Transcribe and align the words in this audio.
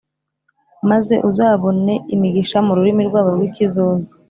Maze 0.89 1.15
uzabone 1.29 1.93
imigisha 2.15 2.57
mu 2.65 2.71
rurimi 2.77 3.01
rwabo 3.09 3.29
rw’ikizosa 3.35 4.11